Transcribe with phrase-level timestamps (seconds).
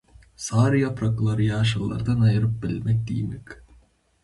[0.45, 3.57] Sary ýapraklary ýaşyllardan aýryp bilmek diýmek.